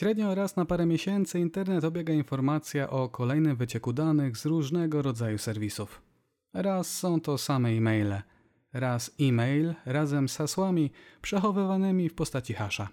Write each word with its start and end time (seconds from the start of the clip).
Średnio 0.00 0.34
raz 0.34 0.56
na 0.56 0.64
parę 0.64 0.86
miesięcy 0.86 1.40
internet 1.40 1.84
obiega 1.84 2.12
informacja 2.12 2.90
o 2.90 3.08
kolejnym 3.08 3.56
wycieku 3.56 3.92
danych 3.92 4.36
z 4.36 4.46
różnego 4.46 5.02
rodzaju 5.02 5.38
serwisów. 5.38 6.02
Raz 6.54 6.98
są 6.98 7.20
to 7.20 7.38
same 7.38 7.68
e-maile, 7.68 8.22
raz 8.72 9.14
e-mail 9.20 9.74
razem 9.86 10.28
z 10.28 10.36
hasłami 10.36 10.90
przechowywanymi 11.22 12.08
w 12.08 12.14
postaci 12.14 12.54
hasza. 12.54 12.88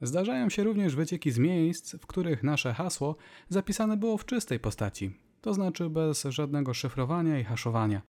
Zdarzają 0.00 0.50
się 0.50 0.64
również 0.64 0.96
wycieki 0.96 1.30
z 1.30 1.38
miejsc, 1.38 1.96
w 1.96 2.06
których 2.06 2.42
nasze 2.42 2.74
hasło 2.74 3.16
zapisane 3.48 3.96
było 3.96 4.18
w 4.18 4.24
czystej 4.24 4.60
postaci, 4.60 5.16
to 5.40 5.54
znaczy 5.54 5.90
bez 5.90 6.24
żadnego 6.24 6.74
szyfrowania 6.74 7.38
i 7.38 7.44
haszowania. 7.44 8.02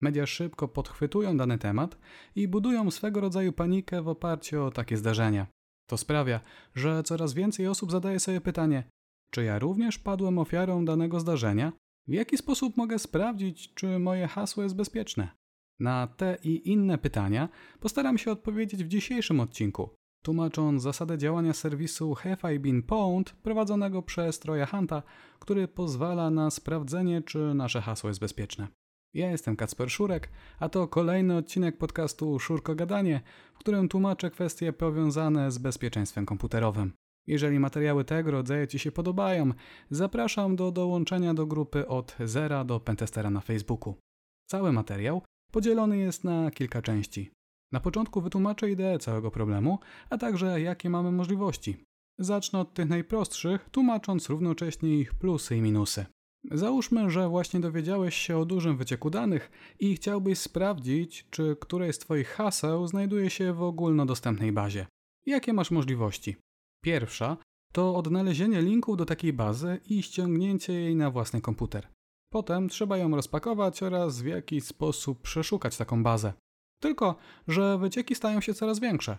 Media 0.00 0.26
szybko 0.26 0.68
podchwytują 0.68 1.36
dany 1.36 1.58
temat 1.58 1.98
i 2.36 2.48
budują 2.48 2.90
swego 2.90 3.20
rodzaju 3.20 3.52
panikę 3.52 4.02
w 4.02 4.08
oparciu 4.08 4.64
o 4.64 4.70
takie 4.70 4.96
zdarzenia. 4.96 5.55
To 5.86 5.96
sprawia, 5.96 6.40
że 6.74 7.02
coraz 7.02 7.34
więcej 7.34 7.68
osób 7.68 7.90
zadaje 7.90 8.20
sobie 8.20 8.40
pytanie: 8.40 8.84
czy 9.30 9.44
ja 9.44 9.58
również 9.58 9.98
padłem 9.98 10.38
ofiarą 10.38 10.84
danego 10.84 11.20
zdarzenia? 11.20 11.72
W 12.08 12.12
jaki 12.12 12.36
sposób 12.36 12.76
mogę 12.76 12.98
sprawdzić, 12.98 13.74
czy 13.74 13.98
moje 13.98 14.26
hasło 14.26 14.62
jest 14.62 14.76
bezpieczne? 14.76 15.28
Na 15.80 16.06
te 16.06 16.38
i 16.44 16.70
inne 16.70 16.98
pytania 16.98 17.48
postaram 17.80 18.18
się 18.18 18.30
odpowiedzieć 18.30 18.84
w 18.84 18.88
dzisiejszym 18.88 19.40
odcinku, 19.40 19.90
tłumacząc 20.24 20.82
zasadę 20.82 21.18
działania 21.18 21.52
serwisu 21.52 22.14
Have 22.14 22.54
I 22.54 22.58
Been 22.58 22.82
Pwned 22.82 23.32
prowadzonego 23.32 24.02
przez 24.02 24.38
Troja 24.38 24.66
Hunta, 24.66 25.02
który 25.38 25.68
pozwala 25.68 26.30
na 26.30 26.50
sprawdzenie, 26.50 27.22
czy 27.22 27.54
nasze 27.54 27.80
hasło 27.80 28.10
jest 28.10 28.20
bezpieczne. 28.20 28.68
Ja 29.16 29.30
jestem 29.30 29.56
Kacper 29.56 29.90
Szurek, 29.90 30.28
a 30.60 30.68
to 30.68 30.88
kolejny 30.88 31.36
odcinek 31.36 31.78
podcastu 31.78 32.38
Szurko 32.38 32.74
Gadanie, 32.74 33.20
w 33.54 33.58
którym 33.58 33.88
tłumaczę 33.88 34.30
kwestie 34.30 34.72
powiązane 34.72 35.50
z 35.50 35.58
bezpieczeństwem 35.58 36.26
komputerowym. 36.26 36.92
Jeżeli 37.26 37.60
materiały 37.60 38.04
tego 38.04 38.30
rodzaju 38.30 38.66
Ci 38.66 38.78
się 38.78 38.92
podobają, 38.92 39.50
zapraszam 39.90 40.56
do 40.56 40.72
dołączenia 40.72 41.34
do 41.34 41.46
grupy 41.46 41.88
od 41.88 42.16
zera 42.24 42.64
do 42.64 42.80
Pentestera 42.80 43.30
na 43.30 43.40
Facebooku. 43.40 43.94
Cały 44.46 44.72
materiał 44.72 45.22
podzielony 45.52 45.98
jest 45.98 46.24
na 46.24 46.50
kilka 46.50 46.82
części. 46.82 47.30
Na 47.72 47.80
początku 47.80 48.20
wytłumaczę 48.20 48.70
ideę 48.70 48.98
całego 48.98 49.30
problemu, 49.30 49.78
a 50.10 50.18
także 50.18 50.60
jakie 50.60 50.90
mamy 50.90 51.12
możliwości. 51.12 51.84
Zacznę 52.18 52.58
od 52.58 52.74
tych 52.74 52.88
najprostszych, 52.88 53.70
tłumacząc 53.70 54.28
równocześnie 54.28 54.98
ich 54.98 55.14
plusy 55.14 55.56
i 55.56 55.60
minusy. 55.60 56.06
Załóżmy, 56.50 57.10
że 57.10 57.28
właśnie 57.28 57.60
dowiedziałeś 57.60 58.16
się 58.16 58.38
o 58.38 58.44
dużym 58.44 58.76
wycieku 58.76 59.10
danych 59.10 59.50
i 59.80 59.96
chciałbyś 59.96 60.38
sprawdzić, 60.38 61.26
czy 61.30 61.56
któreś 61.60 61.96
z 61.96 61.98
Twoich 61.98 62.28
haseł 62.28 62.86
znajduje 62.86 63.30
się 63.30 63.52
w 63.52 63.62
ogólnodostępnej 63.62 64.52
bazie. 64.52 64.86
Jakie 65.26 65.52
masz 65.52 65.70
możliwości? 65.70 66.36
Pierwsza 66.84 67.36
to 67.72 67.96
odnalezienie 67.96 68.62
linku 68.62 68.96
do 68.96 69.04
takiej 69.04 69.32
bazy 69.32 69.80
i 69.88 70.02
ściągnięcie 70.02 70.72
jej 70.72 70.96
na 70.96 71.10
własny 71.10 71.40
komputer. 71.40 71.88
Potem 72.32 72.68
trzeba 72.68 72.96
ją 72.96 73.16
rozpakować 73.16 73.82
oraz 73.82 74.22
w 74.22 74.26
jakiś 74.26 74.64
sposób 74.64 75.22
przeszukać 75.22 75.76
taką 75.76 76.02
bazę. 76.02 76.32
Tylko, 76.80 77.16
że 77.48 77.78
wycieki 77.78 78.14
stają 78.14 78.40
się 78.40 78.54
coraz 78.54 78.80
większe. 78.80 79.16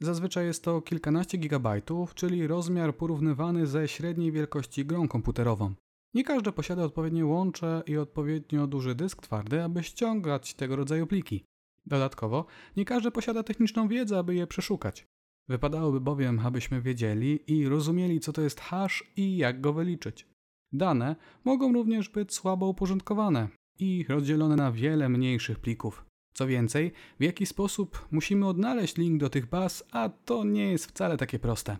Zazwyczaj 0.00 0.46
jest 0.46 0.64
to 0.64 0.82
kilkanaście 0.82 1.38
gigabajtów, 1.38 2.14
czyli 2.14 2.46
rozmiar 2.46 2.96
porównywany 2.96 3.66
ze 3.66 3.88
średniej 3.88 4.32
wielkości 4.32 4.86
grą 4.86 5.08
komputerową. 5.08 5.74
Nie 6.14 6.24
każdy 6.24 6.52
posiada 6.52 6.84
odpowiednie 6.84 7.26
łącze 7.26 7.82
i 7.86 7.96
odpowiednio 7.96 8.66
duży 8.66 8.94
dysk 8.94 9.22
twardy, 9.22 9.62
aby 9.62 9.82
ściągać 9.82 10.54
tego 10.54 10.76
rodzaju 10.76 11.06
pliki. 11.06 11.44
Dodatkowo, 11.86 12.46
nie 12.76 12.84
każdy 12.84 13.10
posiada 13.10 13.42
techniczną 13.42 13.88
wiedzę, 13.88 14.18
aby 14.18 14.34
je 14.34 14.46
przeszukać. 14.46 15.06
Wypadałoby 15.48 16.00
bowiem, 16.00 16.40
abyśmy 16.44 16.82
wiedzieli 16.82 17.52
i 17.52 17.68
rozumieli, 17.68 18.20
co 18.20 18.32
to 18.32 18.42
jest 18.42 18.60
hash 18.60 19.04
i 19.16 19.36
jak 19.36 19.60
go 19.60 19.72
wyliczyć. 19.72 20.26
Dane 20.72 21.16
mogą 21.44 21.72
również 21.72 22.08
być 22.08 22.34
słabo 22.34 22.66
uporządkowane 22.66 23.48
i 23.78 24.04
rozdzielone 24.08 24.56
na 24.56 24.72
wiele 24.72 25.08
mniejszych 25.08 25.58
plików. 25.58 26.04
Co 26.34 26.46
więcej, 26.46 26.92
w 27.20 27.22
jaki 27.22 27.46
sposób 27.46 28.08
musimy 28.10 28.46
odnaleźć 28.46 28.96
link 28.96 29.20
do 29.20 29.30
tych 29.30 29.46
baz, 29.46 29.84
a 29.92 30.08
to 30.08 30.44
nie 30.44 30.70
jest 30.70 30.86
wcale 30.86 31.16
takie 31.16 31.38
proste. 31.38 31.76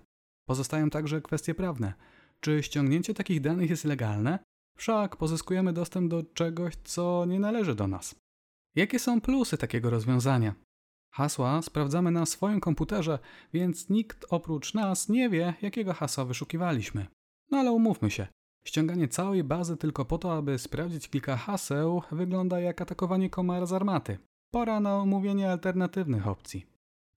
Pozostają 0.49 0.91
także 0.91 1.23
kwestie 1.23 1.55
prawne. 1.55 1.95
Czy 2.45 2.63
ściągnięcie 2.63 3.15
takich 3.15 3.41
danych 3.41 3.71
jest 3.71 3.85
legalne? 3.85 4.39
Wszak 4.77 5.17
pozyskujemy 5.17 5.73
dostęp 5.73 6.11
do 6.11 6.23
czegoś, 6.23 6.75
co 6.85 7.25
nie 7.25 7.41
należy 7.41 7.75
do 7.75 7.87
nas. 7.87 8.15
Jakie 8.77 8.99
są 8.99 9.21
plusy 9.21 9.59
takiego 9.59 9.91
rozwiązania? 9.91 10.55
Hasła 11.15 11.63
sprawdzamy 11.63 12.11
na 12.11 12.27
swoim 12.27 12.61
komputerze, 12.61 13.19
więc 13.53 13.89
nikt 13.89 14.27
oprócz 14.31 14.75
nas 14.75 15.09
nie 15.09 15.31
wie, 15.31 15.55
jakiego 15.63 15.93
hasła 15.93 16.25
wyszukiwaliśmy. 16.25 17.07
No 17.51 17.59
ale 17.59 17.73
umówmy 17.73 18.11
się, 18.11 18.27
ściąganie 18.67 19.09
całej 19.09 19.45
bazy 19.45 19.77
tylko 19.77 20.05
po 20.05 20.19
to, 20.19 20.37
aby 20.37 20.59
sprawdzić 20.59 21.09
kilka 21.09 21.37
haseł, 21.37 22.03
wygląda 22.13 22.61
jak 22.61 22.81
atakowanie 22.81 23.31
komara 23.31 23.67
z 23.67 23.73
armaty. 23.73 24.19
Pora 24.51 24.81
na 24.81 24.97
omówienie 24.97 25.51
alternatywnych 25.51 26.29
opcji. 26.29 26.67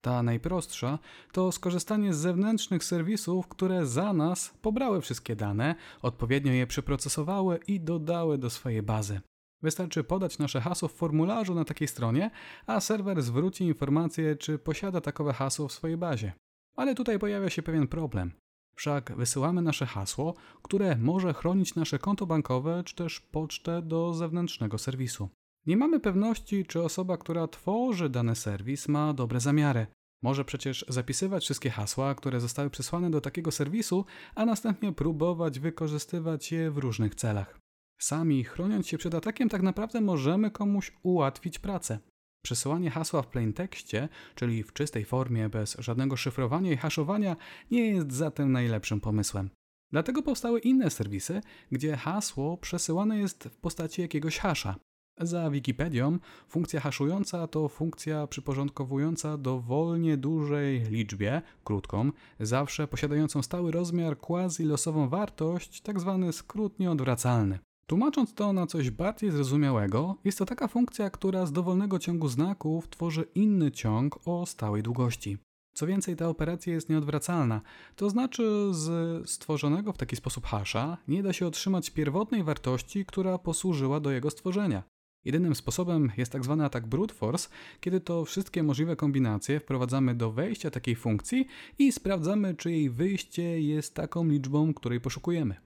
Ta 0.00 0.22
najprostsza 0.22 0.98
to 1.32 1.52
skorzystanie 1.52 2.14
z 2.14 2.18
zewnętrznych 2.18 2.84
serwisów, 2.84 3.48
które 3.48 3.86
za 3.86 4.12
nas 4.12 4.54
pobrały 4.62 5.00
wszystkie 5.00 5.36
dane, 5.36 5.74
odpowiednio 6.02 6.52
je 6.52 6.66
przeprocesowały 6.66 7.60
i 7.66 7.80
dodały 7.80 8.38
do 8.38 8.50
swojej 8.50 8.82
bazy. 8.82 9.20
Wystarczy 9.62 10.04
podać 10.04 10.38
nasze 10.38 10.60
hasło 10.60 10.88
w 10.88 10.92
formularzu 10.92 11.54
na 11.54 11.64
takiej 11.64 11.88
stronie, 11.88 12.30
a 12.66 12.80
serwer 12.80 13.22
zwróci 13.22 13.64
informację, 13.64 14.36
czy 14.36 14.58
posiada 14.58 15.00
takowe 15.00 15.32
hasło 15.32 15.68
w 15.68 15.72
swojej 15.72 15.96
bazie. 15.96 16.32
Ale 16.76 16.94
tutaj 16.94 17.18
pojawia 17.18 17.50
się 17.50 17.62
pewien 17.62 17.86
problem. 17.86 18.32
Wszak 18.74 19.16
wysyłamy 19.16 19.62
nasze 19.62 19.86
hasło, 19.86 20.34
które 20.62 20.96
może 20.96 21.34
chronić 21.34 21.74
nasze 21.74 21.98
konto 21.98 22.26
bankowe 22.26 22.82
czy 22.84 22.94
też 22.94 23.20
pocztę 23.20 23.82
do 23.82 24.14
zewnętrznego 24.14 24.78
serwisu. 24.78 25.28
Nie 25.68 25.76
mamy 25.76 26.00
pewności, 26.00 26.66
czy 26.66 26.82
osoba, 26.82 27.16
która 27.16 27.48
tworzy 27.48 28.08
dany 28.08 28.36
serwis, 28.36 28.88
ma 28.88 29.14
dobre 29.14 29.40
zamiary. 29.40 29.86
Może 30.22 30.44
przecież 30.44 30.84
zapisywać 30.88 31.44
wszystkie 31.44 31.70
hasła, 31.70 32.14
które 32.14 32.40
zostały 32.40 32.70
przesłane 32.70 33.10
do 33.10 33.20
takiego 33.20 33.50
serwisu, 33.50 34.04
a 34.34 34.46
następnie 34.46 34.92
próbować 34.92 35.58
wykorzystywać 35.58 36.52
je 36.52 36.70
w 36.70 36.78
różnych 36.78 37.14
celach. 37.14 37.58
Sami, 38.00 38.44
chroniąc 38.44 38.86
się 38.86 38.98
przed 38.98 39.14
atakiem, 39.14 39.48
tak 39.48 39.62
naprawdę 39.62 40.00
możemy 40.00 40.50
komuś 40.50 40.92
ułatwić 41.02 41.58
pracę. 41.58 41.98
Przesyłanie 42.44 42.90
hasła 42.90 43.22
w 43.22 43.28
plaintekście, 43.28 44.08
czyli 44.34 44.62
w 44.62 44.72
czystej 44.72 45.04
formie, 45.04 45.48
bez 45.48 45.76
żadnego 45.78 46.16
szyfrowania 46.16 46.72
i 46.72 46.76
haszowania, 46.76 47.36
nie 47.70 47.90
jest 47.90 48.12
zatem 48.12 48.52
najlepszym 48.52 49.00
pomysłem. 49.00 49.50
Dlatego 49.92 50.22
powstały 50.22 50.60
inne 50.60 50.90
serwisy, 50.90 51.40
gdzie 51.72 51.96
hasło 51.96 52.56
przesyłane 52.56 53.18
jest 53.18 53.44
w 53.44 53.56
postaci 53.56 54.02
jakiegoś 54.02 54.38
hasza. 54.38 54.87
Za 55.20 55.50
Wikipedią 55.50 56.18
funkcja 56.48 56.80
haszująca 56.80 57.46
to 57.46 57.68
funkcja 57.68 58.26
przyporządkowująca 58.26 59.38
dowolnie 59.38 60.16
dużej 60.16 60.80
liczbie, 60.80 61.42
krótką, 61.64 62.10
zawsze 62.40 62.88
posiadającą 62.88 63.42
stały 63.42 63.70
rozmiar 63.70 64.18
quasi-losową 64.18 65.08
wartość, 65.08 65.82
tzw. 65.82 66.20
Tak 66.24 66.34
skrót 66.34 66.78
nieodwracalny. 66.78 67.58
Tłumacząc 67.86 68.34
to 68.34 68.52
na 68.52 68.66
coś 68.66 68.90
bardziej 68.90 69.30
zrozumiałego, 69.30 70.16
jest 70.24 70.38
to 70.38 70.44
taka 70.44 70.68
funkcja, 70.68 71.10
która 71.10 71.46
z 71.46 71.52
dowolnego 71.52 71.98
ciągu 71.98 72.28
znaków 72.28 72.88
tworzy 72.88 73.26
inny 73.34 73.70
ciąg 73.70 74.18
o 74.24 74.46
stałej 74.46 74.82
długości. 74.82 75.38
Co 75.74 75.86
więcej, 75.86 76.16
ta 76.16 76.28
operacja 76.28 76.72
jest 76.72 76.88
nieodwracalna, 76.88 77.60
to 77.96 78.10
znaczy 78.10 78.68
z 78.70 79.30
stworzonego 79.30 79.92
w 79.92 79.98
taki 79.98 80.16
sposób 80.16 80.46
hasza 80.46 80.96
nie 81.08 81.22
da 81.22 81.32
się 81.32 81.46
otrzymać 81.46 81.90
pierwotnej 81.90 82.44
wartości, 82.44 83.04
która 83.04 83.38
posłużyła 83.38 84.00
do 84.00 84.10
jego 84.10 84.30
stworzenia. 84.30 84.82
Jedynym 85.24 85.54
sposobem 85.54 86.12
jest 86.16 86.32
tak 86.32 86.44
zwany 86.44 86.64
atak 86.64 86.86
brute 86.86 87.14
force, 87.14 87.48
kiedy 87.80 88.00
to 88.00 88.24
wszystkie 88.24 88.62
możliwe 88.62 88.96
kombinacje 88.96 89.60
wprowadzamy 89.60 90.14
do 90.14 90.32
wejścia 90.32 90.70
takiej 90.70 90.96
funkcji 90.96 91.46
i 91.78 91.92
sprawdzamy, 91.92 92.54
czy 92.54 92.70
jej 92.70 92.90
wyjście 92.90 93.60
jest 93.60 93.94
taką 93.94 94.28
liczbą, 94.28 94.74
której 94.74 95.00
poszukujemy. 95.00 95.56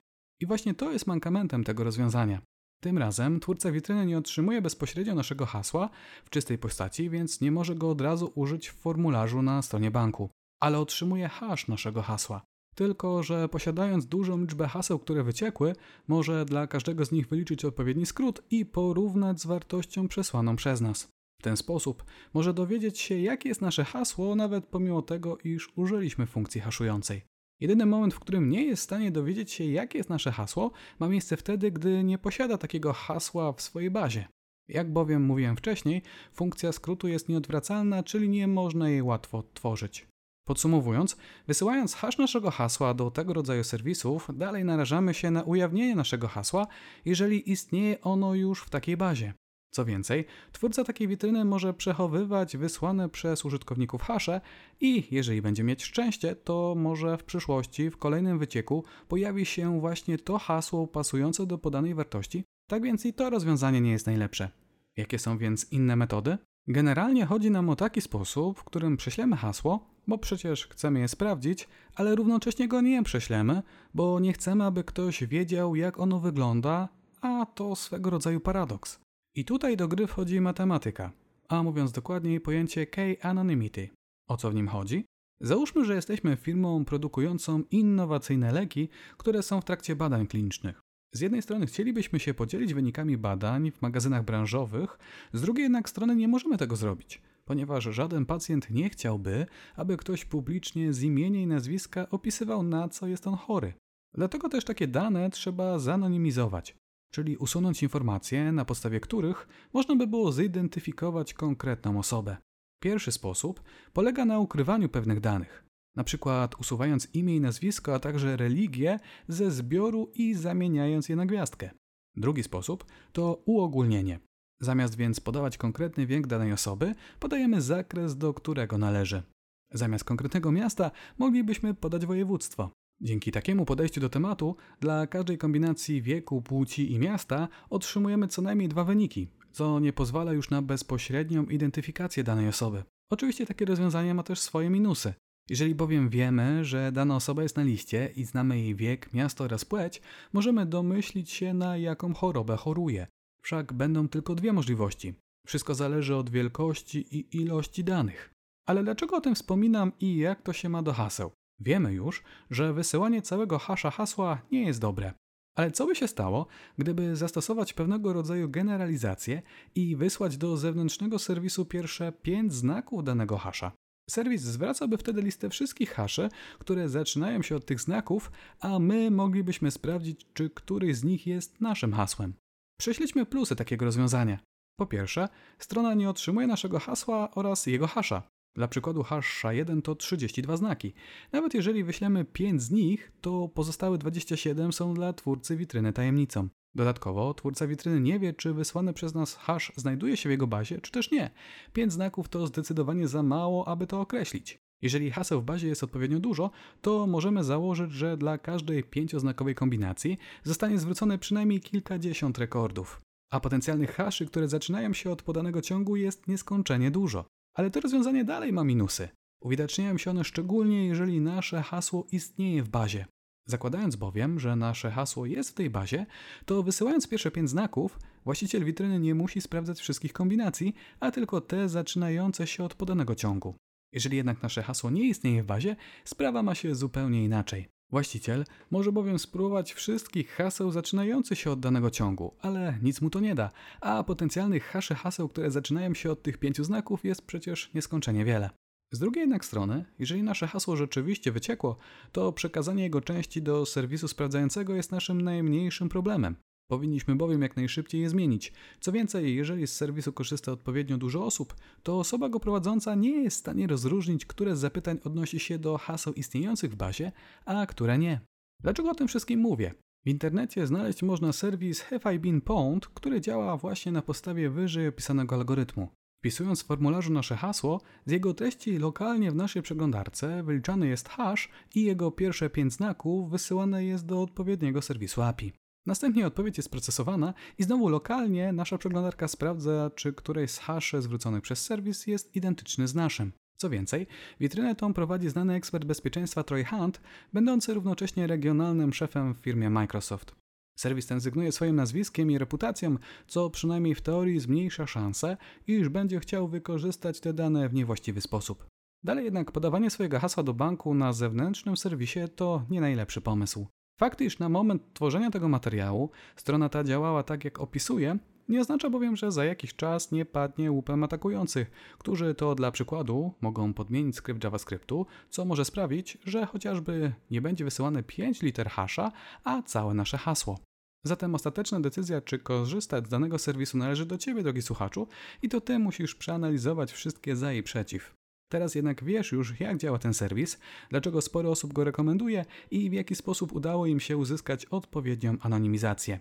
I 0.41 0.45
właśnie 0.45 0.73
to 0.73 0.91
jest 0.91 1.07
mankamentem 1.07 1.63
tego 1.63 1.83
rozwiązania. 1.83 2.41
Tym 2.83 2.97
razem 2.97 3.39
twórca 3.39 3.71
witryny 3.71 4.05
nie 4.05 4.17
otrzymuje 4.17 4.61
bezpośrednio 4.61 5.15
naszego 5.15 5.45
hasła 5.45 5.89
w 6.25 6.29
czystej 6.29 6.57
postaci, 6.57 7.09
więc 7.09 7.41
nie 7.41 7.51
może 7.51 7.75
go 7.75 7.89
od 7.89 8.01
razu 8.01 8.31
użyć 8.35 8.69
w 8.69 8.73
formularzu 8.73 9.41
na 9.41 9.61
stronie 9.61 9.91
banku, 9.91 10.29
ale 10.61 10.79
otrzymuje 10.79 11.29
hash 11.29 11.67
naszego 11.67 12.01
hasła. 12.01 12.41
Tylko, 12.75 13.23
że 13.23 13.49
posiadając 13.49 14.05
dużą 14.05 14.41
liczbę 14.41 14.67
haseł, 14.67 14.99
które 14.99 15.23
wyciekły, 15.23 15.75
może 16.07 16.45
dla 16.45 16.67
każdego 16.67 17.05
z 17.05 17.11
nich 17.11 17.27
wyliczyć 17.27 17.65
odpowiedni 17.65 18.05
skrót 18.05 18.43
i 18.51 18.65
porównać 18.65 19.41
z 19.41 19.45
wartością 19.45 20.07
przesłaną 20.07 20.55
przez 20.55 20.81
nas. 20.81 21.07
W 21.39 21.43
ten 21.43 21.57
sposób 21.57 22.03
może 22.33 22.53
dowiedzieć 22.53 22.99
się, 22.99 23.19
jakie 23.19 23.49
jest 23.49 23.61
nasze 23.61 23.85
hasło, 23.85 24.35
nawet 24.35 24.65
pomimo 24.65 25.01
tego, 25.01 25.37
iż 25.43 25.69
użyliśmy 25.75 26.25
funkcji 26.25 26.61
haszującej. 26.61 27.21
Jedyny 27.59 27.85
moment, 27.85 28.13
w 28.13 28.19
którym 28.19 28.49
nie 28.49 28.63
jest 28.63 28.81
w 28.81 28.85
stanie 28.85 29.11
dowiedzieć 29.11 29.51
się, 29.51 29.63
jakie 29.63 29.97
jest 29.97 30.09
nasze 30.09 30.31
hasło, 30.31 30.71
ma 30.99 31.09
miejsce 31.09 31.37
wtedy, 31.37 31.71
gdy 31.71 32.03
nie 32.03 32.17
posiada 32.17 32.57
takiego 32.57 32.93
hasła 32.93 33.53
w 33.53 33.61
swojej 33.61 33.91
bazie. 33.91 34.27
Jak 34.67 34.93
bowiem 34.93 35.23
mówiłem 35.23 35.57
wcześniej, 35.57 36.01
funkcja 36.33 36.71
skrótu 36.71 37.07
jest 37.07 37.29
nieodwracalna, 37.29 38.03
czyli 38.03 38.29
nie 38.29 38.47
można 38.47 38.89
jej 38.89 39.01
łatwo 39.01 39.37
odtworzyć. 39.37 40.07
Podsumowując, 40.45 41.17
wysyłając 41.47 41.95
hash 41.95 42.17
naszego 42.17 42.51
hasła 42.51 42.93
do 42.93 43.11
tego 43.11 43.33
rodzaju 43.33 43.63
serwisów, 43.63 44.27
dalej 44.33 44.65
narażamy 44.65 45.13
się 45.13 45.31
na 45.31 45.43
ujawnienie 45.43 45.95
naszego 45.95 46.27
hasła, 46.27 46.67
jeżeli 47.05 47.51
istnieje 47.51 48.01
ono 48.01 48.35
już 48.35 48.61
w 48.61 48.69
takiej 48.69 48.97
bazie. 48.97 49.33
Co 49.73 49.85
więcej, 49.85 50.25
twórca 50.51 50.83
takiej 50.83 51.07
witryny 51.07 51.45
może 51.45 51.73
przechowywać 51.73 52.57
wysłane 52.57 53.09
przez 53.09 53.45
użytkowników 53.45 54.01
hasze 54.01 54.41
i 54.81 55.07
jeżeli 55.11 55.41
będzie 55.41 55.63
mieć 55.63 55.83
szczęście, 55.83 56.35
to 56.35 56.75
może 56.77 57.17
w 57.17 57.23
przyszłości, 57.23 57.89
w 57.89 57.97
kolejnym 57.97 58.39
wycieku 58.39 58.83
pojawi 59.07 59.45
się 59.45 59.79
właśnie 59.79 60.17
to 60.17 60.37
hasło 60.37 60.87
pasujące 60.87 61.45
do 61.45 61.57
podanej 61.57 61.95
wartości, 61.95 62.43
tak 62.67 62.83
więc 62.83 63.05
i 63.05 63.13
to 63.13 63.29
rozwiązanie 63.29 63.81
nie 63.81 63.91
jest 63.91 64.05
najlepsze. 64.05 64.49
Jakie 64.97 65.19
są 65.19 65.37
więc 65.37 65.71
inne 65.71 65.95
metody? 65.95 66.37
Generalnie 66.67 67.25
chodzi 67.25 67.51
nam 67.51 67.69
o 67.69 67.75
taki 67.75 68.01
sposób, 68.01 68.59
w 68.59 68.63
którym 68.63 68.97
prześlemy 68.97 69.35
hasło, 69.35 69.92
bo 70.07 70.17
przecież 70.17 70.67
chcemy 70.67 70.99
je 70.99 71.07
sprawdzić, 71.07 71.67
ale 71.95 72.15
równocześnie 72.15 72.67
go 72.67 72.81
nie 72.81 73.03
prześlemy, 73.03 73.61
bo 73.93 74.19
nie 74.19 74.33
chcemy, 74.33 74.63
aby 74.63 74.83
ktoś 74.83 75.23
wiedział, 75.23 75.75
jak 75.75 75.99
ono 75.99 76.19
wygląda, 76.19 76.89
a 77.21 77.45
to 77.45 77.75
swego 77.75 78.09
rodzaju 78.09 78.39
paradoks. 78.39 78.99
I 79.35 79.45
tutaj 79.45 79.77
do 79.77 79.87
gry 79.87 80.07
wchodzi 80.07 80.41
matematyka, 80.41 81.11
a 81.49 81.63
mówiąc 81.63 81.91
dokładniej 81.91 82.41
pojęcie 82.41 82.87
K-anonymity. 82.87 83.89
O 84.27 84.37
co 84.37 84.51
w 84.51 84.55
nim 84.55 84.67
chodzi? 84.67 85.05
Załóżmy, 85.41 85.85
że 85.85 85.95
jesteśmy 85.95 86.35
firmą 86.35 86.85
produkującą 86.85 87.63
innowacyjne 87.71 88.51
leki, 88.51 88.89
które 89.17 89.43
są 89.43 89.61
w 89.61 89.65
trakcie 89.65 89.95
badań 89.95 90.27
klinicznych. 90.27 90.81
Z 91.13 91.21
jednej 91.21 91.41
strony 91.41 91.65
chcielibyśmy 91.65 92.19
się 92.19 92.33
podzielić 92.33 92.73
wynikami 92.73 93.17
badań 93.17 93.71
w 93.71 93.81
magazynach 93.81 94.23
branżowych, 94.25 94.97
z 95.33 95.41
drugiej 95.41 95.63
jednak 95.63 95.89
strony 95.89 96.15
nie 96.15 96.27
możemy 96.27 96.57
tego 96.57 96.75
zrobić, 96.75 97.21
ponieważ 97.45 97.83
żaden 97.83 98.25
pacjent 98.25 98.69
nie 98.69 98.89
chciałby, 98.89 99.45
aby 99.75 99.97
ktoś 99.97 100.25
publicznie 100.25 100.93
z 100.93 101.03
imienia 101.03 101.41
i 101.41 101.47
nazwiska 101.47 102.09
opisywał 102.09 102.63
na 102.63 102.89
co 102.89 103.07
jest 103.07 103.27
on 103.27 103.35
chory. 103.35 103.73
Dlatego 104.13 104.49
też 104.49 104.65
takie 104.65 104.87
dane 104.87 105.29
trzeba 105.29 105.79
zanonimizować, 105.79 106.77
czyli 107.11 107.37
usunąć 107.37 107.83
informacje, 107.83 108.51
na 108.51 108.65
podstawie 108.65 108.99
których 108.99 109.47
można 109.73 109.95
by 109.95 110.07
było 110.07 110.31
zidentyfikować 110.31 111.33
konkretną 111.33 111.99
osobę. 111.99 112.37
Pierwszy 112.81 113.11
sposób 113.11 113.63
polega 113.93 114.25
na 114.25 114.39
ukrywaniu 114.39 114.89
pewnych 114.89 115.19
danych 115.19 115.63
na 115.95 116.03
przykład 116.03 116.59
usuwając 116.59 117.15
imię 117.15 117.35
i 117.35 117.41
nazwisko, 117.41 117.95
a 117.95 117.99
także 117.99 118.37
religię 118.37 118.99
ze 119.27 119.51
zbioru 119.51 120.11
i 120.13 120.33
zamieniając 120.33 121.09
je 121.09 121.15
na 121.15 121.25
gwiazdkę. 121.25 121.71
Drugi 122.15 122.43
sposób 122.43 122.85
to 123.11 123.43
uogólnienie. 123.45 124.19
Zamiast 124.63 124.95
więc 124.95 125.19
podawać 125.19 125.57
konkretny 125.57 126.05
wiek 126.05 126.27
danej 126.27 126.53
osoby, 126.53 126.95
podajemy 127.19 127.61
zakres, 127.61 128.17
do 128.17 128.33
którego 128.33 128.77
należy. 128.77 129.23
Zamiast 129.71 130.03
konkretnego 130.03 130.51
miasta 130.51 130.91
moglibyśmy 131.17 131.73
podać 131.73 132.05
województwo. 132.05 132.69
Dzięki 133.01 133.31
takiemu 133.31 133.65
podejściu 133.65 134.01
do 134.01 134.09
tematu, 134.09 134.55
dla 134.79 135.07
każdej 135.07 135.37
kombinacji 135.37 136.01
wieku, 136.01 136.41
płci 136.41 136.91
i 136.91 136.99
miasta 136.99 137.47
otrzymujemy 137.69 138.27
co 138.27 138.41
najmniej 138.41 138.69
dwa 138.69 138.83
wyniki, 138.83 139.27
co 139.51 139.79
nie 139.79 139.93
pozwala 139.93 140.33
już 140.33 140.49
na 140.49 140.61
bezpośrednią 140.61 141.45
identyfikację 141.45 142.23
danej 142.23 142.47
osoby. 142.47 142.83
Oczywiście 143.09 143.45
takie 143.45 143.65
rozwiązanie 143.65 144.13
ma 144.13 144.23
też 144.23 144.39
swoje 144.39 144.69
minusy. 144.69 145.13
Jeżeli 145.49 145.75
bowiem 145.75 146.09
wiemy, 146.09 146.65
że 146.65 146.91
dana 146.91 147.15
osoba 147.15 147.43
jest 147.43 147.57
na 147.57 147.63
liście 147.63 148.11
i 148.15 148.25
znamy 148.25 148.59
jej 148.59 148.75
wiek, 148.75 149.13
miasto 149.13 149.43
oraz 149.43 149.65
płeć, 149.65 150.01
możemy 150.33 150.65
domyślić 150.65 151.31
się 151.31 151.53
na 151.53 151.77
jaką 151.77 152.13
chorobę 152.13 152.57
choruje. 152.57 153.07
Wszak 153.43 153.73
będą 153.73 154.07
tylko 154.07 154.35
dwie 154.35 154.53
możliwości. 154.53 155.13
Wszystko 155.47 155.75
zależy 155.75 156.15
od 156.15 156.29
wielkości 156.29 157.17
i 157.17 157.37
ilości 157.37 157.83
danych. 157.83 158.33
Ale 158.67 158.83
dlaczego 158.83 159.15
o 159.15 159.21
tym 159.21 159.35
wspominam 159.35 159.91
i 159.99 160.17
jak 160.17 160.41
to 160.41 160.53
się 160.53 160.69
ma 160.69 160.83
do 160.83 160.93
haseł? 160.93 161.31
Wiemy 161.59 161.93
już, 161.93 162.23
że 162.49 162.73
wysyłanie 162.73 163.21
całego 163.21 163.59
hasza 163.59 163.91
hasła 163.91 164.41
nie 164.51 164.63
jest 164.65 164.79
dobre. 164.79 165.13
Ale 165.57 165.71
co 165.71 165.85
by 165.85 165.95
się 165.95 166.07
stało, 166.07 166.47
gdyby 166.77 167.15
zastosować 167.15 167.73
pewnego 167.73 168.13
rodzaju 168.13 168.49
generalizację 168.49 169.41
i 169.75 169.95
wysłać 169.95 170.37
do 170.37 170.57
zewnętrznego 170.57 171.19
serwisu 171.19 171.65
pierwsze 171.65 172.11
pięć 172.11 172.53
znaków 172.53 173.03
danego 173.03 173.37
hasza? 173.37 173.71
Serwis 174.09 174.41
zwracałby 174.41 174.97
wtedy 174.97 175.21
listę 175.21 175.49
wszystkich 175.49 175.91
haszy, 175.91 176.29
które 176.59 176.89
zaczynają 176.89 177.41
się 177.41 177.55
od 177.55 177.65
tych 177.65 177.81
znaków, 177.81 178.31
a 178.59 178.79
my 178.79 179.11
moglibyśmy 179.11 179.71
sprawdzić, 179.71 180.27
czy 180.33 180.49
któryś 180.49 180.95
z 180.95 181.03
nich 181.03 181.27
jest 181.27 181.61
naszym 181.61 181.93
hasłem. 181.93 182.33
Prześledźmy 182.83 183.25
plusy 183.25 183.55
takiego 183.55 183.85
rozwiązania. 183.85 184.39
Po 184.79 184.85
pierwsze, 184.85 185.29
strona 185.59 185.93
nie 185.93 186.09
otrzymuje 186.09 186.47
naszego 186.47 186.79
hasła 186.79 187.31
oraz 187.35 187.65
jego 187.65 187.87
hasza. 187.87 188.23
Dla 188.55 188.67
przykładu 188.67 189.03
hasza 189.03 189.53
1 189.53 189.81
to 189.81 189.95
32 189.95 190.57
znaki. 190.57 190.93
Nawet 191.31 191.53
jeżeli 191.53 191.83
wyślemy 191.83 192.25
5 192.25 192.61
z 192.61 192.71
nich, 192.71 193.11
to 193.21 193.47
pozostałe 193.47 193.97
27 193.97 194.73
są 194.73 194.93
dla 194.93 195.13
twórcy 195.13 195.55
witryny 195.55 195.93
tajemnicą. 195.93 196.49
Dodatkowo 196.75 197.33
twórca 197.33 197.67
witryny 197.67 198.01
nie 198.01 198.19
wie, 198.19 198.33
czy 198.33 198.53
wysłany 198.53 198.93
przez 198.93 199.13
nas 199.13 199.35
hash 199.35 199.71
znajduje 199.75 200.17
się 200.17 200.29
w 200.29 200.31
jego 200.31 200.47
bazie, 200.47 200.81
czy 200.81 200.91
też 200.91 201.11
nie. 201.11 201.31
Pięć 201.73 201.93
znaków 201.93 202.29
to 202.29 202.47
zdecydowanie 202.47 203.07
za 203.07 203.23
mało, 203.23 203.67
aby 203.67 203.87
to 203.87 204.01
określić. 204.01 204.62
Jeżeli 204.83 205.11
haseł 205.11 205.41
w 205.41 205.45
bazie 205.45 205.67
jest 205.67 205.83
odpowiednio 205.83 206.19
dużo, 206.19 206.51
to 206.81 207.07
możemy 207.07 207.43
założyć, 207.43 207.91
że 207.91 208.17
dla 208.17 208.37
każdej 208.37 208.83
pięcioznakowej 208.83 209.55
kombinacji 209.55 210.17
zostanie 210.43 210.79
zwrócone 210.79 211.17
przynajmniej 211.17 211.61
kilkadziesiąt 211.61 212.37
rekordów. 212.37 213.01
A 213.31 213.39
potencjalnych 213.39 213.91
haszy, 213.95 214.25
które 214.25 214.47
zaczynają 214.47 214.93
się 214.93 215.11
od 215.11 215.21
podanego 215.21 215.61
ciągu 215.61 215.95
jest 215.95 216.27
nieskończenie 216.27 216.91
dużo. 216.91 217.25
Ale 217.53 217.71
to 217.71 217.79
rozwiązanie 217.79 218.25
dalej 218.25 218.53
ma 218.53 218.63
minusy. 218.63 219.09
Uwidaczniają 219.41 219.97
się 219.97 220.11
one 220.11 220.23
szczególnie, 220.23 220.87
jeżeli 220.87 221.21
nasze 221.21 221.61
hasło 221.61 222.07
istnieje 222.11 222.63
w 222.63 222.69
bazie. 222.69 223.05
Zakładając 223.47 223.95
bowiem, 223.95 224.39
że 224.39 224.55
nasze 224.55 224.91
hasło 224.91 225.25
jest 225.25 225.49
w 225.49 225.53
tej 225.53 225.69
bazie, 225.69 226.05
to 226.45 226.63
wysyłając 226.63 227.07
pierwsze 227.07 227.31
pięć 227.31 227.49
znaków, 227.49 227.99
właściciel 228.25 228.63
witryny 228.63 228.99
nie 228.99 229.15
musi 229.15 229.41
sprawdzać 229.41 229.79
wszystkich 229.79 230.13
kombinacji, 230.13 230.73
a 230.99 231.11
tylko 231.11 231.41
te 231.41 231.69
zaczynające 231.69 232.47
się 232.47 232.63
od 232.63 232.73
podanego 232.73 233.15
ciągu. 233.15 233.55
Jeżeli 233.93 234.17
jednak 234.17 234.43
nasze 234.43 234.63
hasło 234.63 234.91
nie 234.91 235.07
istnieje 235.07 235.43
w 235.43 235.45
bazie, 235.45 235.75
sprawa 236.05 236.43
ma 236.43 236.55
się 236.55 236.75
zupełnie 236.75 237.23
inaczej. 237.23 237.67
Właściciel 237.89 238.45
może 238.71 238.91
bowiem 238.91 239.19
spróbować 239.19 239.73
wszystkich 239.73 240.31
haseł 240.31 240.71
zaczynających 240.71 241.39
się 241.39 241.51
od 241.51 241.59
danego 241.59 241.89
ciągu, 241.89 242.35
ale 242.41 242.77
nic 242.81 243.01
mu 243.01 243.09
to 243.09 243.19
nie 243.19 243.35
da, 243.35 243.51
a 243.81 244.03
potencjalnych 244.03 244.63
haszy 244.63 244.95
haseł, 244.95 245.29
które 245.29 245.51
zaczynają 245.51 245.93
się 245.93 246.11
od 246.11 246.23
tych 246.23 246.37
pięciu 246.37 246.63
znaków 246.63 247.05
jest 247.05 247.21
przecież 247.21 247.73
nieskończenie 247.73 248.25
wiele. 248.25 248.49
Z 248.91 248.99
drugiej 248.99 249.21
jednak 249.21 249.45
strony, 249.45 249.85
jeżeli 249.99 250.23
nasze 250.23 250.47
hasło 250.47 250.75
rzeczywiście 250.75 251.31
wyciekło, 251.31 251.77
to 252.11 252.31
przekazanie 252.31 252.83
jego 252.83 253.01
części 253.01 253.41
do 253.41 253.65
serwisu 253.65 254.07
sprawdzającego 254.07 254.75
jest 254.75 254.91
naszym 254.91 255.21
najmniejszym 255.21 255.89
problemem. 255.89 256.35
Powinniśmy 256.67 257.15
bowiem 257.15 257.41
jak 257.41 257.55
najszybciej 257.55 258.01
je 258.01 258.09
zmienić. 258.09 258.53
Co 258.79 258.91
więcej, 258.91 259.35
jeżeli 259.35 259.67
z 259.67 259.73
serwisu 259.73 260.13
korzysta 260.13 260.51
odpowiednio 260.51 260.97
dużo 260.97 261.25
osób, 261.25 261.55
to 261.83 261.99
osoba 261.99 262.29
go 262.29 262.39
prowadząca 262.39 262.95
nie 262.95 263.23
jest 263.23 263.37
w 263.37 263.39
stanie 263.39 263.67
rozróżnić, 263.67 264.25
które 264.25 264.55
z 264.55 264.59
zapytań 264.59 264.99
odnosi 265.03 265.39
się 265.39 265.59
do 265.59 265.77
haseł 265.77 266.13
istniejących 266.13 266.71
w 266.71 266.75
bazie, 266.75 267.11
a 267.45 267.65
które 267.65 267.97
nie. 267.97 268.21
Dlaczego 268.59 268.89
o 268.89 268.95
tym 268.95 269.07
wszystkim 269.07 269.39
mówię? 269.39 269.73
W 270.05 270.09
internecie 270.09 270.67
znaleźć 270.67 271.03
można 271.03 271.33
serwis 271.33 271.81
Have 271.81 272.15
I 272.15 272.19
Been 272.19 272.41
Pwned, 272.41 272.87
który 272.87 273.21
działa 273.21 273.57
właśnie 273.57 273.91
na 273.91 274.01
podstawie 274.01 274.49
wyżej 274.49 274.87
opisanego 274.87 275.35
algorytmu. 275.35 275.87
Wpisując 276.19 276.63
w 276.63 276.65
formularzu 276.65 277.13
nasze 277.13 277.35
hasło, 277.35 277.81
z 278.05 278.11
jego 278.11 278.33
treści 278.33 278.77
lokalnie 278.77 279.31
w 279.31 279.35
naszej 279.35 279.61
przeglądarce 279.61 280.43
wyliczany 280.43 280.87
jest 280.87 281.09
hash 281.09 281.49
i 281.75 281.83
jego 281.83 282.11
pierwsze 282.11 282.49
pięć 282.49 282.73
znaków 282.73 283.31
wysyłane 283.31 283.85
jest 283.85 284.05
do 284.05 284.21
odpowiedniego 284.21 284.81
serwisu 284.81 285.21
API. 285.21 285.53
Następnie 285.85 286.27
odpowiedź 286.27 286.57
jest 286.57 286.71
procesowana 286.71 287.33
i 287.57 287.63
znowu 287.63 287.89
lokalnie 287.89 288.53
nasza 288.53 288.77
przeglądarka 288.77 289.27
sprawdza, 289.27 289.91
czy 289.95 290.13
któreś 290.13 290.51
z 290.51 290.57
haszy 290.57 291.01
zwróconych 291.01 291.41
przez 291.41 291.65
serwis 291.65 292.07
jest 292.07 292.35
identyczny 292.35 292.87
z 292.87 292.95
naszym. 292.95 293.31
Co 293.57 293.69
więcej, 293.69 294.07
witrynę 294.39 294.75
tą 294.75 294.93
prowadzi 294.93 295.29
znany 295.29 295.53
ekspert 295.53 295.85
bezpieczeństwa 295.85 296.43
Troy 296.43 296.65
Hunt, 296.65 297.01
będący 297.33 297.73
równocześnie 297.73 298.27
regionalnym 298.27 298.93
szefem 298.93 299.33
w 299.33 299.37
firmie 299.37 299.69
Microsoft. 299.69 300.35
Serwis 300.75 301.07
ten 301.07 301.19
zygnuje 301.19 301.51
swoim 301.51 301.75
nazwiskiem 301.75 302.31
i 302.31 302.37
reputacją, 302.37 302.97
co 303.27 303.49
przynajmniej 303.49 303.95
w 303.95 304.01
teorii 304.01 304.39
zmniejsza 304.39 304.87
szanse, 304.87 305.37
iż 305.67 305.89
będzie 305.89 306.19
chciał 306.19 306.47
wykorzystać 306.47 307.19
te 307.19 307.33
dane 307.33 307.69
w 307.69 307.73
niewłaściwy 307.73 308.21
sposób. 308.21 308.65
Dalej 309.03 309.25
jednak 309.25 309.51
podawanie 309.51 309.89
swojego 309.89 310.19
hasła 310.19 310.43
do 310.43 310.53
banku 310.53 310.93
na 310.93 311.13
zewnętrznym 311.13 311.77
serwisie 311.77 312.19
to 312.35 312.65
nie 312.69 312.81
najlepszy 312.81 313.21
pomysł. 313.21 313.67
Fakt, 313.99 314.21
iż 314.21 314.39
na 314.39 314.49
moment 314.49 314.93
tworzenia 314.93 315.31
tego 315.31 315.49
materiału 315.49 316.09
strona 316.35 316.69
ta 316.69 316.83
działała 316.83 317.23
tak 317.23 317.45
jak 317.45 317.59
opisuje, 317.59 318.17
nie 318.49 318.61
oznacza 318.61 318.89
bowiem, 318.89 319.15
że 319.15 319.31
za 319.31 319.45
jakiś 319.45 319.75
czas 319.75 320.11
nie 320.11 320.25
padnie 320.25 320.71
łupem 320.71 321.03
atakujących, 321.03 321.71
którzy 321.97 322.35
to 322.35 322.55
dla 322.55 322.71
przykładu 322.71 323.33
mogą 323.41 323.73
podmienić 323.73 324.15
skrypt 324.15 324.43
JavaScriptu, 324.43 325.05
co 325.29 325.45
może 325.45 325.65
sprawić, 325.65 326.17
że 326.25 326.45
chociażby 326.45 327.13
nie 327.31 327.41
będzie 327.41 327.63
wysyłane 327.63 328.03
5 328.03 328.41
liter 328.41 328.69
hasza, 328.69 329.11
a 329.43 329.61
całe 329.61 329.93
nasze 329.93 330.17
hasło. 330.17 330.59
Zatem 331.05 331.35
ostateczna 331.35 331.79
decyzja, 331.79 332.21
czy 332.21 332.39
korzystać 332.39 333.05
z 333.05 333.09
danego 333.09 333.39
serwisu 333.39 333.77
należy 333.77 334.05
do 334.05 334.17
Ciebie, 334.17 334.43
drogi 334.43 334.61
słuchaczu, 334.61 335.07
i 335.41 335.49
to 335.49 335.61
Ty 335.61 335.79
musisz 335.79 336.15
przeanalizować 336.15 336.91
wszystkie 336.91 337.35
za 337.35 337.53
i 337.53 337.63
przeciw. 337.63 338.22
Teraz 338.53 338.75
jednak 338.75 339.03
wiesz 339.03 339.31
już, 339.31 339.59
jak 339.59 339.77
działa 339.77 339.99
ten 339.99 340.13
serwis, 340.13 340.59
dlaczego 340.89 341.21
sporo 341.21 341.49
osób 341.49 341.73
go 341.73 341.83
rekomenduje 341.83 342.45
i 342.71 342.89
w 342.89 342.93
jaki 342.93 343.15
sposób 343.15 343.53
udało 343.53 343.85
im 343.85 343.99
się 343.99 344.17
uzyskać 344.17 344.65
odpowiednią 344.65 345.37
anonimizację. 345.41 346.19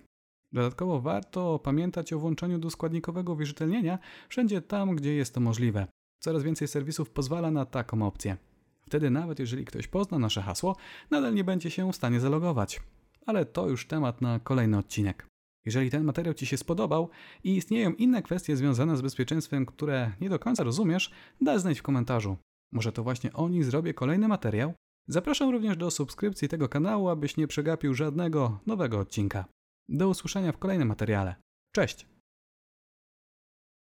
Dodatkowo 0.53 1.01
warto 1.01 1.59
pamiętać 1.59 2.13
o 2.13 2.19
włączeniu 2.19 2.59
do 2.59 2.71
składnikowego 2.71 3.37
wierzytelnienia 3.37 3.99
wszędzie 4.29 4.63
tam, 4.63 4.97
gdzie 4.97 5.15
jest 5.15 5.35
to 5.35 5.41
możliwe. 5.41 5.87
Coraz 6.21 6.43
więcej 6.43 6.69
serwisów 6.69 7.11
pozwala 7.11 7.51
na 7.51 7.67
taką 7.67 8.07
opcję. 8.07 8.37
Wtedy 8.87 9.11
nawet 9.11 9.39
jeżeli 9.39 9.65
ktoś 9.65 9.87
pozna 9.89 10.19
nasze 10.19 10.43
hasło, 10.43 10.77
nadal 11.11 11.35
nie 11.35 11.45
będzie 11.45 11.71
się 11.71 11.93
w 11.93 11.97
stanie 11.97 12.21
zalogować. 12.21 12.81
Ale 13.27 13.45
to 13.45 13.69
już 13.69 13.87
temat 13.87 14.21
na 14.21 14.41
kolejny 14.41 14.79
odcinek. 14.79 15.32
Jeżeli 15.65 15.91
ten 15.91 16.05
materiał 16.05 16.35
Ci 16.35 16.47
się 16.47 16.57
spodobał 16.57 17.11
i 17.45 17.57
istnieją 17.57 17.93
inne 17.93 18.23
kwestie 18.23 18.57
związane 18.57 18.97
z 18.97 19.03
bezpieczeństwem, 19.03 19.67
które 19.67 20.13
nie 20.21 20.29
do 20.29 20.39
końca 20.39 20.65
rozumiesz, 20.65 21.11
daj 21.41 21.61
znać 21.61 21.79
w 21.79 21.83
komentarzu. 21.83 22.37
Może 22.73 22.93
to 22.93 23.03
właśnie 23.03 23.33
o 23.33 23.49
nich 23.49 23.65
zrobię 23.65 23.95
kolejny 23.95 24.29
materiał? 24.29 24.75
Zapraszam 25.09 25.51
również 25.51 25.77
do 25.77 25.91
subskrypcji 25.91 26.49
tego 26.49 26.69
kanału, 26.69 27.09
abyś 27.09 27.37
nie 27.37 27.47
przegapił 27.47 27.95
żadnego 27.95 28.61
nowego 28.67 28.99
odcinka. 28.99 29.45
Do 29.89 30.09
usłyszenia 30.09 30.53
w 30.53 30.59
kolejnym 30.59 30.89
materiale. 30.89 31.35
Cześć! 31.75 32.12